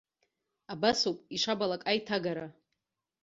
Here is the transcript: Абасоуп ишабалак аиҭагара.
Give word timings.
Абасоуп 0.73 1.19
ишабалак 1.35 1.81
аиҭагара. 1.89 2.47